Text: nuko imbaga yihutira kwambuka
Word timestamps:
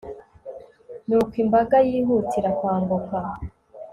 nuko 1.07 1.35
imbaga 1.43 1.77
yihutira 1.89 2.49
kwambuka 2.57 3.17